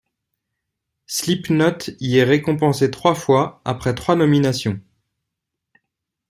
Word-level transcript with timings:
Slipknot 1.05 1.91
y 1.99 2.17
est 2.17 2.23
récompensé 2.23 2.89
trois 2.89 3.13
fois 3.13 3.61
après 3.65 3.93
trois 3.93 4.15
nominations. 4.15 4.81